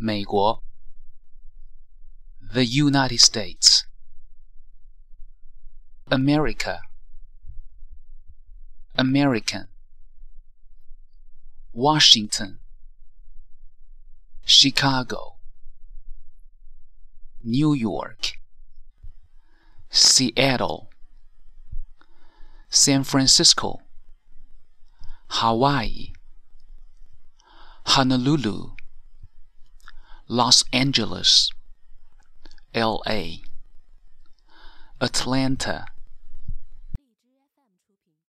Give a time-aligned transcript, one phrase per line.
[0.00, 0.62] 美国。
[2.52, 3.84] The United States.
[6.08, 6.82] America.
[8.94, 9.66] American.
[11.72, 12.60] Washington.
[14.44, 15.38] Chicago.
[17.42, 18.38] New York.
[19.90, 20.90] Seattle.
[22.70, 23.80] San Francisco.
[25.26, 26.12] Hawaii.
[27.84, 28.77] Honolulu.
[30.30, 31.50] Los Angeles.
[32.74, 33.38] LA.
[35.00, 35.86] Atlanta.